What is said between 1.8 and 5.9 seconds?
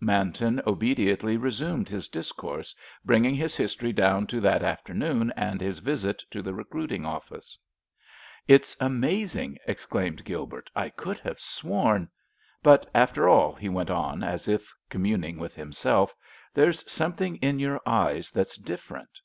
his discourse, bringing his history down to that afternoon and his